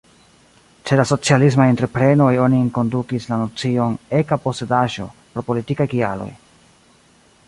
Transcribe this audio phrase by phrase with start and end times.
[0.89, 6.31] Ĉe la socialismaj entreprenoj oni enkondukis la nocion „eka posedaĵo” pro politikaj kialoj.